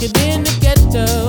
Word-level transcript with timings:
naked 0.00 0.16
in 0.22 0.42
the 0.44 0.58
ghetto. 0.60 1.19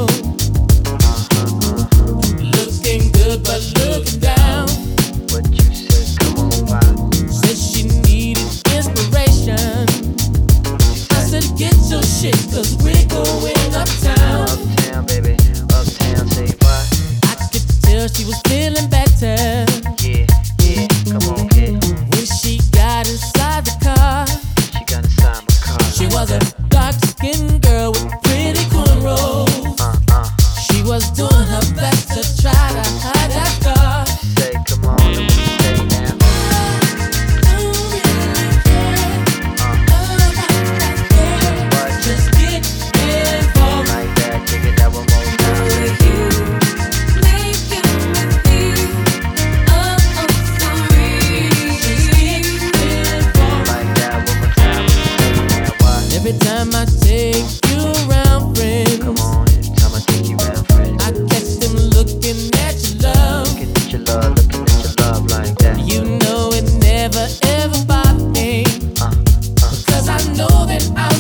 that 70.89 70.97
I 70.97 71.10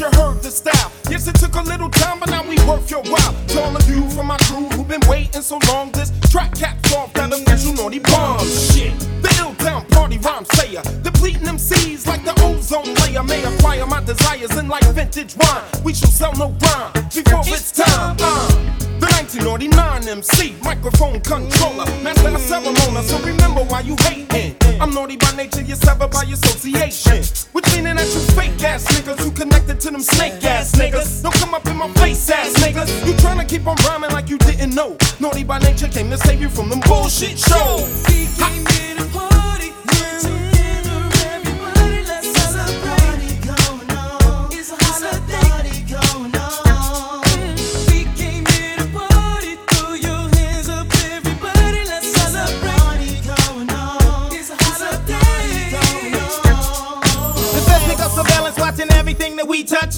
you 0.00 0.06
heard 0.12 0.42
the 0.42 0.50
style. 0.50 0.92
Yes, 1.10 1.26
it 1.26 1.34
took 1.36 1.54
a 1.54 1.62
little 1.62 1.90
time, 1.90 2.20
but 2.20 2.30
now 2.30 2.42
we 2.46 2.56
worth 2.66 2.90
your 2.90 3.02
while. 3.02 3.34
To 3.48 3.62
all 3.62 3.76
of 3.76 3.88
you 3.88 4.08
from 4.10 4.26
my 4.26 4.36
crew 4.38 4.68
who've 4.68 4.86
been 4.86 5.02
waiting 5.08 5.42
so 5.42 5.58
long, 5.68 5.90
this 5.92 6.12
track 6.30 6.54
caps 6.54 6.94
off 6.94 7.12
the 7.12 7.24
official 7.24 7.72
naughty 7.74 7.98
bomb. 7.98 8.38
Shit, 8.46 8.98
the 9.22 9.34
ill 9.40 9.54
town 9.56 9.84
party 9.86 10.18
rhyme 10.18 10.44
sayer, 10.54 10.82
depleting 11.02 11.42
them 11.42 11.58
seeds 11.58 12.06
like 12.06 12.24
the 12.24 12.34
ozone 12.42 12.94
layer. 13.02 13.22
May 13.22 13.42
acquire 13.42 13.86
my 13.86 14.02
desires 14.04 14.56
in 14.56 14.68
like 14.68 14.84
vintage 14.94 15.36
wine. 15.36 15.64
We 15.84 15.94
shall 15.94 16.10
sell 16.10 16.34
no 16.34 16.54
rhyme 16.62 16.92
before 17.08 17.42
it's 17.46 17.72
time. 17.72 18.16
Uh, 18.20 18.48
the 19.00 19.06
1999 19.18 20.08
MC, 20.08 20.54
microphone 20.62 21.20
controller, 21.20 21.86
master 22.02 22.28
of 22.28 22.40
ceremony. 22.40 23.02
So 23.02 23.18
remember 23.20 23.64
why 23.64 23.80
you 23.80 23.96
hating. 24.00 24.56
I'm 24.80 24.90
naughty 24.90 25.16
by 25.16 25.32
nature, 25.32 25.62
you're 25.62 25.76
severed 25.76 26.10
by 26.10 26.22
association. 26.22 27.24
Which 27.52 27.66
meaning 27.74 27.96
that 27.96 28.06
you 28.06 28.20
fake 28.38 28.62
ass 28.62 28.84
niggas 28.86 29.18
who 29.18 29.32
connect 29.32 29.57
to 29.80 29.90
them 29.90 30.02
snake 30.02 30.44
ass 30.44 30.72
niggas. 30.72 31.22
Don't 31.22 31.34
come 31.34 31.54
up 31.54 31.66
in 31.66 31.76
my 31.76 31.88
face 31.94 32.30
ass 32.30 32.52
niggas. 32.54 33.06
You 33.06 33.12
tryna 33.14 33.48
keep 33.48 33.66
on 33.66 33.76
rhyming 33.86 34.10
like 34.10 34.28
you 34.28 34.38
didn't 34.38 34.74
know. 34.74 34.96
Naughty 35.20 35.44
by 35.44 35.58
nature 35.58 35.88
came 35.88 36.10
to 36.10 36.18
save 36.18 36.40
you 36.40 36.48
from 36.48 36.68
them 36.68 36.80
bullshit 36.80 37.38
shows. 37.38 38.04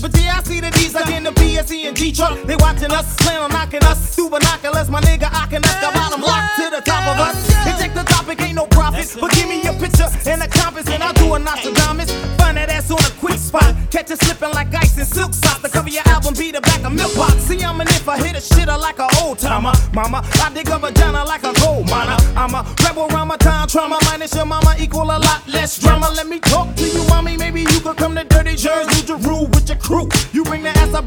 That 0.01 0.13
we 0.13 0.13
touch. 0.13 0.13
But 0.13 0.21
yeah, 0.21 0.39
I 0.39 0.43
see 0.43 0.61
the 0.61 0.71
D's 0.71 0.95
like 0.95 1.11
in 1.11 1.25
the 1.25 1.31
PSE 1.31 1.89
and 1.89 1.97
G 1.97 2.13
truck. 2.13 2.39
They 2.45 2.57
watching 2.57 2.93
us, 2.93 3.17
plan 3.17 3.41
on 3.43 3.51
knocking 3.51 3.83
us 3.85 4.15
through 4.15 4.31
binoculars. 4.31 4.91
My 4.91 5.01
nigga, 5.01 5.29
I 5.33 5.47
can 5.47 5.63
knock 5.63 5.81
the 5.81 5.91
bottom 5.95 6.21
lock 6.23 6.57
to 6.57 6.71
the 6.71 6.83
top 6.85 7.07
of 7.07 7.19
us. 7.21 7.37
And 7.67 7.79
take 7.79 7.95
the 7.95 8.05
topic, 8.05 8.41
ain't 8.43 8.57
no 8.57 8.67
profit. 8.67 9.17
But 9.21 9.33
give 9.33 9.49
me 9.49 9.63
a 9.67 9.73
picture 9.73 10.09
and 10.27 10.43
a 10.43 10.49
compass, 10.49 10.89
and 10.89 11.03
I'll 11.03 11.13
do 11.15 11.35
a 11.35 11.39
Nostradamus. 11.39 12.11
Find 12.37 12.57
that 12.57 12.71
ass 12.71 12.91
on 12.91 13.01
a 13.01 13.13
quick 13.19 13.39
spot. 13.39 13.75
Catch 13.91 14.11
it 14.11 14.21
slipping 14.23 14.51
like 14.51 14.75
ice 14.75 14.99
in 14.99 15.05
silk 15.05 15.35
socks. 15.35 15.63
The 15.63 15.69
cover 15.69 15.89
your 15.89 16.07
album 16.07 16.35
be 16.35 16.51
the 16.51 16.61
back 16.61 16.85
of 16.85 16.93
milk 16.93 17.15
box. 17.15 17.35
See, 17.45 17.63
I'm 17.63 17.81
an 17.81 17.89
if 17.89 18.09
I 18.09 18.19
hit 18.19 18.37
a 18.37 18.43
shitter 18.43 18.79
like 18.79 18.99
a 18.99 19.09
old 19.23 19.39
timer. 19.39 19.73
Mama, 19.93 20.23
I 20.43 20.53
dig 20.55 20.69
a 20.69 20.79
vagina 20.79 21.25
like 21.25 21.45
a 21.45 21.53
gold 21.61 21.89
miner. 21.89 22.17
I'm 22.37 22.55
a 22.55 22.63
rebel 22.85 23.09
my 23.27 23.37
time 23.37 23.69
trauma. 23.69 23.99
Minus 24.07 24.35
your 24.35 24.47
mama 24.47 24.75
equal 24.79 25.05
a 25.05 25.19
lot 25.19 25.47
less 25.47 25.79
drama. 25.79 26.11
Let 26.17 26.27
me 26.27 26.39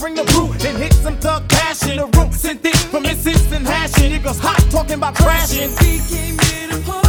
bring 0.03 0.15
the 0.15 0.23
brew. 0.33 0.51
Then 0.57 0.75
hit 0.75 0.93
some 0.93 1.15
thug 1.17 1.47
cash 1.47 1.87
in 1.89 1.95
the 1.95 2.07
room. 2.17 2.29
Send 2.33 2.59
things 2.59 2.83
from 2.91 3.05
and 3.05 3.65
hashing. 3.65 4.11
Niggas 4.11 4.39
hot 4.39 4.59
talking 4.69 4.95
about 4.95 5.15
crashing. 5.15 5.69
We 5.79 6.01
came 6.11 6.37
here 6.43 6.67
to 6.71 6.79
party, 6.83 7.02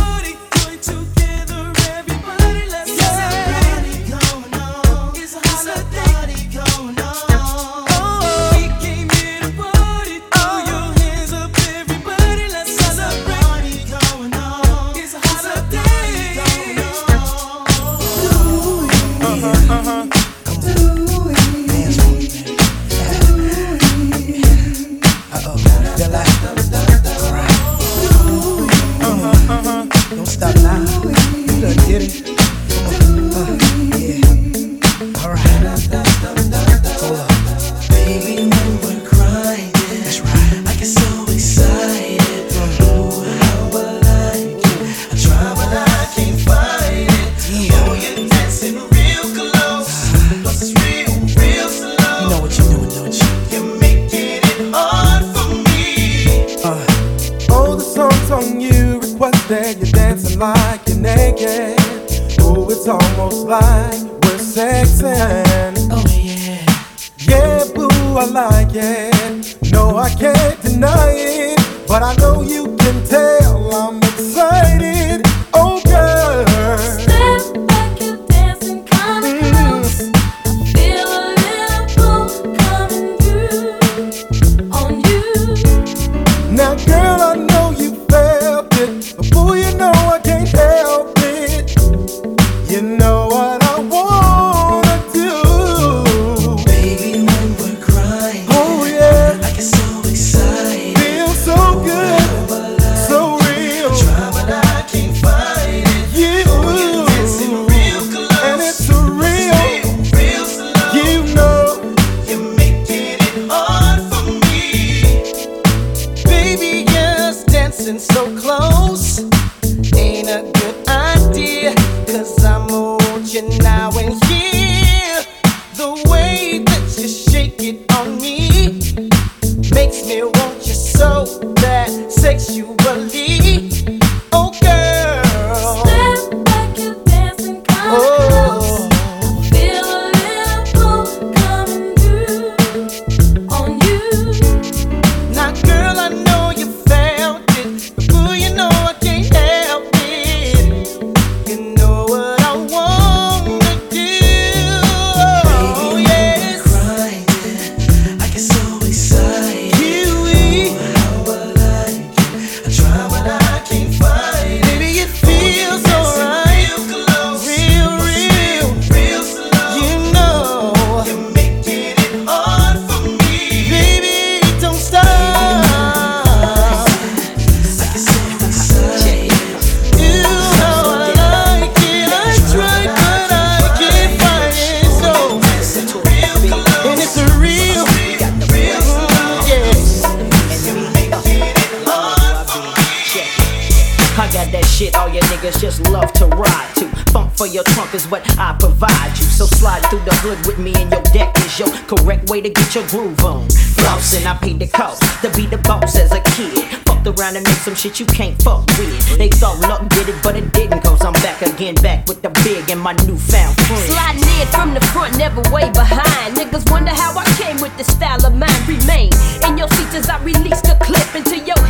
is 197.94 198.10
what 198.10 198.22
I 198.38 198.56
provide 198.58 199.16
you. 199.16 199.24
So 199.24 199.46
slide 199.46 199.80
through 199.86 200.04
the 200.04 200.14
hood 200.16 200.44
with 200.46 200.58
me 200.58 200.74
and 200.76 200.90
your 200.90 201.02
deck 201.14 201.36
is 201.38 201.58
your 201.58 201.70
correct 201.86 202.28
way 202.28 202.40
to 202.40 202.50
get 202.50 202.74
your 202.74 202.86
groove 202.88 203.24
on. 203.24 203.46
Flossing, 203.78 204.26
I 204.26 204.36
paid 204.36 204.58
the 204.58 204.66
cost 204.66 205.02
to 205.22 205.30
be 205.30 205.46
the 205.46 205.58
boss 205.58 205.96
as 205.96 206.12
a 206.12 206.20
kid. 206.34 206.66
Fucked 206.84 207.06
around 207.06 207.36
and 207.36 207.46
made 207.46 207.62
some 207.62 207.74
shit 207.74 208.00
you 208.00 208.06
can't 208.06 208.40
fuck 208.42 208.66
with. 208.76 209.16
They 209.16 209.28
thought 209.28 209.60
luck 209.60 209.88
did 209.88 210.08
it, 210.08 210.18
but 210.22 210.36
it 210.36 210.52
didn't. 210.52 210.82
Cause 210.82 211.04
I'm 211.04 211.14
back 211.24 211.40
again, 211.42 211.76
back 211.76 212.06
with 212.08 212.20
the 212.22 212.30
big 212.42 212.68
and 212.70 212.80
my 212.80 212.92
newfound 213.06 213.56
friend. 213.62 213.86
Sliding 213.86 214.28
in 214.42 214.48
from 214.48 214.74
the 214.74 214.82
front, 214.92 215.16
never 215.16 215.42
way 215.54 215.70
behind. 215.70 216.36
Niggas 216.36 216.68
wonder 216.70 216.90
how 216.90 217.16
I 217.16 217.24
came 217.38 217.60
with 217.62 217.76
the 217.78 217.84
style 217.84 218.26
of 218.26 218.34
mine. 218.34 218.60
Remain 218.66 219.10
in 219.46 219.56
your 219.56 219.68
seats 219.68 219.94
as 219.94 220.08
I 220.10 220.18
release 220.24 220.60
the 220.62 220.76
clip 220.82 221.14
into 221.14 221.38
your 221.38 221.60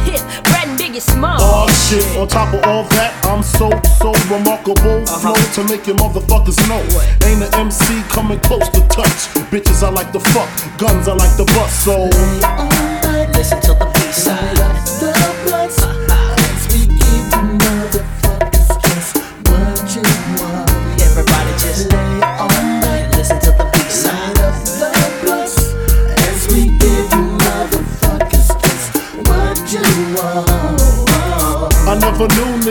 hip. 0.95 1.03
Brat 1.03 1.03
and 1.03 1.03
Biggie 1.03 1.03
Small. 1.03 1.37
Oh 1.41 1.69
shit, 1.89 2.17
on 2.17 2.29
top 2.29 2.55
of 2.55 2.63
all 2.65 2.85
that, 2.85 3.13
I'm 3.25 3.43
so, 3.43 3.71
so 3.99 4.13
remarkable. 4.33 5.03
Uh-huh. 5.03 5.35
Flow 5.35 5.65
to 5.65 5.71
make 5.71 5.87
your 5.87 5.97
motherfuckers 5.97 6.59
know. 6.69 6.83
Ain't 7.27 7.43
an 7.43 7.55
MC 7.55 8.03
coming 8.09 8.41
close 8.41 8.69
to 8.71 8.81
touch. 8.89 9.29
Bitches 9.51 9.83
I 9.83 9.91
like 9.91 10.13
to 10.13 10.21
fuck, 10.21 10.49
guns 10.79 11.09
I 11.09 11.15
like 11.15 11.37
to 11.37 11.45
bust, 11.55 11.85
so. 11.85 12.05
Listen 13.37 13.61
to 13.63 13.75
the 13.75 13.91
B 13.95 14.13
side. 14.13 14.84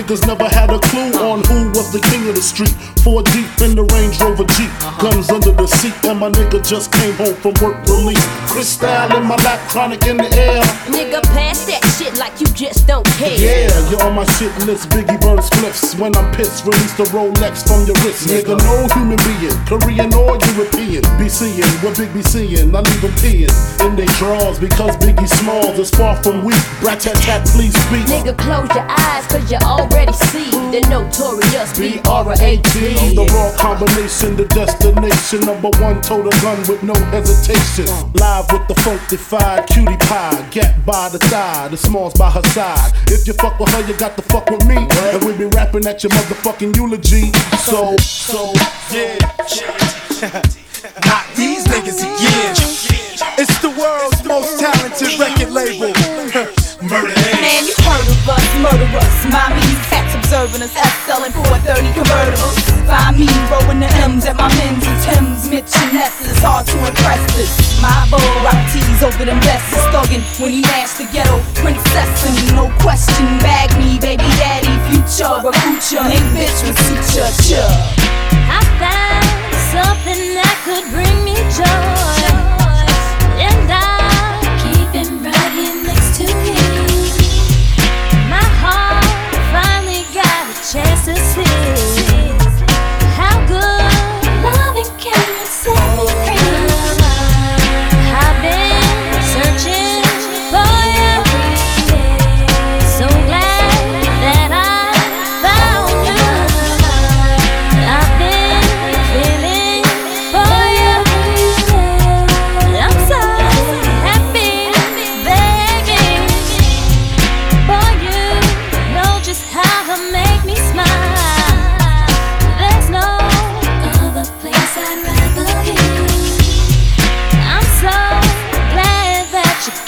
Niggas 0.04 0.28
never 0.28 0.50
had 0.50 0.70
a 0.70 0.80
clue 0.80 1.14
on 1.24 1.44
who 1.46 1.70
was 1.70 1.92
the 1.94 2.00
king 2.00 2.28
of 2.28 2.36
the 2.36 2.42
street. 2.42 2.76
Four 3.04 3.24
deep 3.24 3.48
in 3.62 3.76
the 3.76 3.84
Range 3.96 4.20
Rover 4.20 4.44
Jeep, 4.44 4.72
uh-huh. 4.84 5.02
guns 5.02 5.30
under 5.30 5.53
the 5.64 5.72
the 5.72 5.78
seat, 5.80 5.96
and 6.04 6.20
my 6.20 6.30
nigga 6.30 6.60
just 6.60 6.92
came 6.92 7.16
home 7.16 7.36
from 7.40 7.56
work 7.64 7.80
relief. 7.88 8.20
Crystal 8.52 8.90
in 9.16 9.24
my 9.24 9.36
lap, 9.48 9.60
chronic 9.72 10.04
in 10.06 10.18
the 10.18 10.28
air. 10.36 10.62
Nigga, 10.92 11.24
pass 11.32 11.66
that 11.72 11.80
shit 11.96 12.20
like 12.20 12.36
you 12.40 12.48
just 12.52 12.86
don't 12.86 13.06
care. 13.16 13.32
Yeah, 13.40 13.72
you're 13.90 14.04
on 14.04 14.16
my 14.16 14.28
shit 14.36 14.52
list. 14.68 14.90
Biggie 14.90 15.20
burns 15.22 15.48
flips. 15.56 15.96
When 15.96 16.16
I'm 16.16 16.28
pissed, 16.36 16.66
release 16.66 16.94
the 17.00 17.08
Rolex 17.16 17.64
from 17.64 17.88
your 17.88 17.96
wrist. 18.04 18.28
Nigga, 18.28 18.60
no 18.60 18.76
human 18.92 19.20
being, 19.24 19.56
Korean 19.64 20.12
or 20.14 20.36
European. 20.52 21.04
Be 21.16 21.30
seeing 21.30 21.64
what 21.80 21.96
Big 21.98 22.12
be 22.14 22.22
seeing. 22.22 22.76
I 22.76 22.84
leave 22.84 23.02
them 23.02 23.16
peeing 23.24 23.54
in 23.88 23.96
they 23.96 24.10
drawers 24.20 24.60
because 24.60 24.98
Biggie 25.00 25.30
Smalls 25.40 25.80
is 25.80 25.90
far 25.92 26.20
from 26.22 26.44
weak. 26.44 26.60
Brat 26.82 27.00
tat 27.00 27.16
tat, 27.24 27.48
please 27.56 27.76
speak. 27.88 28.04
Nigga, 28.12 28.36
close 28.36 28.68
your 28.76 28.88
eyes, 28.90 29.26
cause 29.32 29.48
you 29.48 29.58
already 29.64 30.14
see 30.28 30.52
the 30.76 30.84
notorious 30.92 31.72
B-R-A-T. 31.78 33.16
The 33.16 33.26
raw 33.32 33.52
combination, 33.56 34.36
the 34.36 34.46
destination. 34.52 35.53
Number 35.54 35.70
one, 35.84 36.02
total 36.02 36.32
gun 36.42 36.58
with 36.68 36.82
no 36.82 36.96
hesitation. 37.14 37.86
Live 38.14 38.52
with 38.52 38.68
the 38.68 38.74
funkified 38.74 39.68
cutie 39.68 39.98
pie. 39.98 40.50
Get 40.50 40.84
by 40.84 41.10
the 41.10 41.20
thigh, 41.20 41.68
the 41.68 41.78
smalls 41.78 42.16
by 42.16 42.32
her 42.32 42.42
side. 42.42 42.92
If 43.10 43.28
you 43.28 43.34
fuck 43.34 43.60
with 43.60 43.70
her, 43.70 43.88
you 43.88 43.96
got 43.96 44.18
to 44.18 44.24
fuck 44.24 44.50
with 44.50 44.66
me. 44.66 44.78
And 44.78 45.24
we 45.24 45.38
be 45.38 45.46
rapping 45.46 45.86
at 45.86 46.02
your 46.02 46.10
motherfucking 46.10 46.76
eulogy. 46.76 47.32
So, 47.60 47.96
so, 47.98 48.52
yeah. 48.92 49.20
Not 51.06 51.24
these 51.36 51.64
niggas 51.66 52.02
again. 52.02 52.56
It's 53.38 53.62
the 53.62 53.70
world's 53.70 54.24
most 54.26 54.60
talented 54.60 55.20
record 55.20 55.52
label. 55.52 55.94
Us, 58.24 58.40
murder 58.64 58.88
us. 59.04 59.28
Mommy, 59.28 59.60
cats 59.92 60.16
observing 60.16 60.64
us, 60.64 60.72
us 60.80 60.94
selling 61.04 61.36
430 61.36 61.92
convertibles. 61.92 62.56
Find 62.88 63.20
me 63.20 63.28
rolling 63.52 63.84
the 63.84 63.92
M's 64.00 64.24
at 64.24 64.40
my 64.40 64.48
men's 64.64 64.80
and 64.88 65.00
Tim's, 65.04 65.44
Mitchell 65.52 65.76
and 65.84 66.00
Ness's. 66.00 66.40
Hard 66.40 66.64
to 66.72 66.78
impress 66.88 67.20
this. 67.36 67.52
My 67.84 67.92
boy 68.08 68.24
rock 68.48 68.56
tees 68.72 69.04
over 69.04 69.28
them 69.28 69.44
vests. 69.44 69.76
Thuggin' 69.92 70.24
when 70.40 70.56
he 70.56 70.62
mashed 70.72 71.04
the 71.04 71.08
ghetto 71.12 71.36
princess. 71.60 72.08
And 72.24 72.56
no 72.56 72.72
question, 72.80 73.28
bag 73.44 73.76
me, 73.76 74.00
baby 74.00 74.24
daddy, 74.40 74.72
future, 74.88 75.28
but 75.44 75.52
future. 75.60 76.00
Ain't 76.00 76.24
bitch 76.32 76.64
with 76.64 76.80
suture, 76.80 77.28
sure. 77.44 77.76
I 78.48 78.64
found 78.80 79.52
something 79.76 80.32
that 80.40 80.56
could 80.64 80.88
bring 80.96 81.28
me 81.28 81.36
joy, 81.52 82.23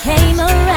came 0.05 0.39
around, 0.39 0.75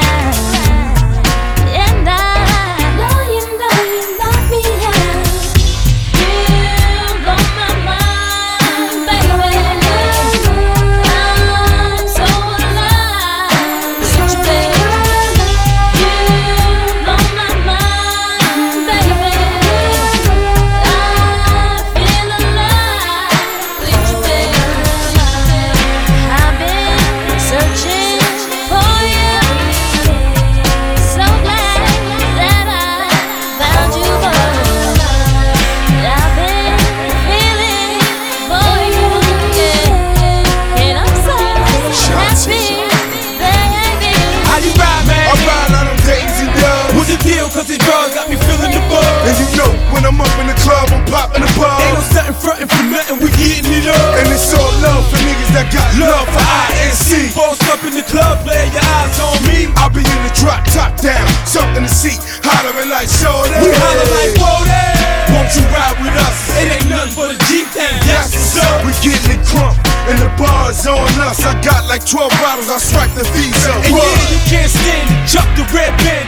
getting 53.39 53.71
it 53.71 53.87
up. 53.87 54.19
And 54.19 54.27
it's 54.27 54.51
all 54.51 54.73
love 54.83 55.07
for 55.07 55.19
niggas 55.23 55.51
that 55.55 55.71
got 55.71 55.87
love 55.95 56.27
for 56.27 56.43
INC. 56.43 57.31
Boss 57.35 57.59
up 57.71 57.81
in 57.87 57.95
the 57.95 58.03
club, 58.03 58.43
lay 58.43 58.67
your 58.75 58.83
eyes 58.99 59.17
on 59.23 59.39
me. 59.47 59.71
I'll 59.79 59.91
be 59.91 60.03
in 60.03 60.21
the 60.27 60.33
drop, 60.35 60.67
top 60.75 60.99
down, 60.99 61.23
something 61.47 61.83
to 61.83 61.91
see. 61.91 62.19
Hollering 62.43 62.91
like 62.91 63.07
Shorty. 63.07 63.55
We 63.63 63.71
holler 63.71 64.07
like 64.19 64.35
Wody. 64.35 64.99
Won't 65.29 65.53
you 65.53 65.63
ride 65.69 65.97
with 66.01 66.15
us? 66.25 66.37
It 66.57 66.73
ain't 66.73 66.89
nothing 66.89 67.13
but 67.15 67.29
a 67.31 67.37
G 67.47 67.63
thing, 67.69 67.95
that's 68.09 68.33
what's 68.33 68.57
up. 68.65 68.81
We 68.81 68.91
getting 69.05 69.37
it 69.37 69.43
crunk, 69.45 69.77
and 70.09 70.17
the 70.17 70.29
bar's 70.41 70.81
on 70.89 71.05
us. 71.21 71.37
I 71.45 71.53
got 71.61 71.85
like 71.85 72.01
12 72.01 72.33
bottles, 72.41 72.65
I 72.67 72.81
strike 72.81 73.13
the 73.13 73.21
fees 73.29 73.61
up. 73.69 73.77
And 73.85 73.93
yeah, 73.93 74.33
you 74.33 74.41
can't 74.49 74.71
stand 74.73 75.05
it. 75.05 75.29
Chuck 75.29 75.45
the 75.53 75.63
red 75.69 75.93
bandit, 76.01 76.18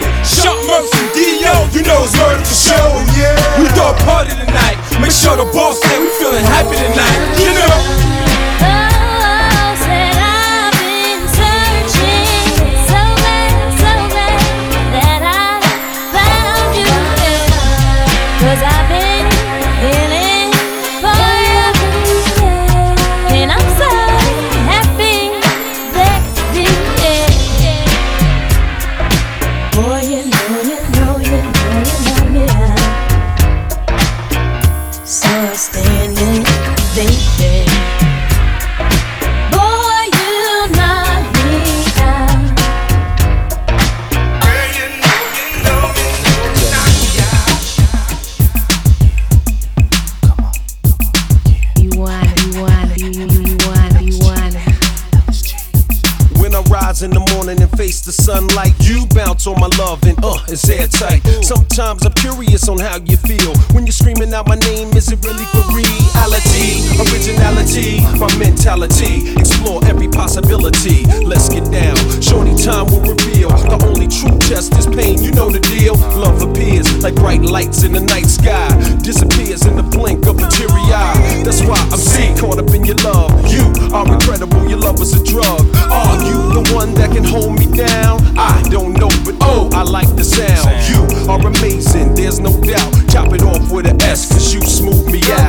airtight. 60.82 61.22
Sometimes 61.46 62.06
I'm 62.06 62.14
curious 62.14 62.68
on 62.68 62.80
how 62.80 62.98
you 63.06 63.18
feel 63.18 63.54
when 63.74 63.86
you're 63.86 63.94
screaming 63.94 64.34
out 64.34 64.48
my 64.48 64.56
name. 64.56 64.90
Is 64.98 65.12
it 65.12 65.22
really 65.24 65.46
for 65.54 65.62
reality? 65.70 66.82
Originality, 66.98 68.02
my 68.18 68.30
mentality. 68.38 69.30
Explore 69.38 69.86
every 69.86 70.08
possibility. 70.08 71.06
Let's 71.22 71.50
get 71.50 71.70
down. 71.72 71.96
Shorty 72.22 72.56
time 72.58 72.88
will 72.90 73.06
reveal. 73.06 73.50
The 73.70 73.78
only 73.86 74.08
true 74.08 74.38
test 74.50 74.74
is 74.78 74.88
pain. 74.88 75.22
You 75.22 75.32
know 75.32 75.50
the 75.52 75.60
deal. 75.60 75.96
Love 76.18 76.42
appears 76.42 76.90
like 77.04 77.16
bright 77.16 77.42
lights 77.42 77.84
in 77.84 77.94
the 77.94 78.02
night 78.02 78.26
sky. 78.26 78.70
Disappears 79.02 79.66
in 79.66 79.76
the 79.76 79.84
blink 79.84 80.26
of 80.26 80.38
a 80.42 80.48
teary 80.50 80.88
eye. 80.90 81.44
That's 81.46 81.62
why 81.62 81.78
I'm 81.92 82.02
seen 82.02 82.36
caught 82.38 82.58
up 82.58 82.74
in 82.74 82.86
your 82.86 82.98
love. 83.06 83.30
You 83.54 83.70
are 83.94 84.08
incredible. 84.12 84.68
Your 84.68 84.80
love 84.80 85.00
is 85.00 85.14
a 85.14 85.24
drug. 85.24 85.62
Are 85.94 86.18
you 86.26 86.58
the 86.58 86.74
one 86.74 86.94
that 86.96 87.12
can 87.12 87.24
hold 87.24 87.60
me 87.60 87.68
down? 87.70 88.20
I 88.38 88.64
don't 88.70 88.94
know, 88.94 89.10
but 89.24 89.36
oh, 89.42 89.70
I 89.74 89.84
like 89.84 90.10
the 90.16 90.24
sound. 90.24 90.71
You 90.90 91.02
are 91.30 91.40
amazing, 91.46 92.16
there's 92.16 92.40
no 92.40 92.52
doubt. 92.62 92.92
Chop 93.10 93.34
it 93.34 93.42
off 93.44 93.72
with 93.72 93.88
an 93.88 94.02
S, 94.02 94.32
cause 94.32 94.54
you 94.54 94.62
smooth 94.62 95.06
me 95.08 95.22
out. 95.32 95.41